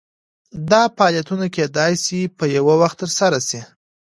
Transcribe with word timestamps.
دا 0.69 0.83
فعالیتونه 0.95 1.45
کیدای 1.55 1.93
شي 2.03 2.19
په 2.37 2.43
یو 2.55 2.65
وخت 2.81 2.97
ترسره 3.03 3.39
شي. 3.47 3.61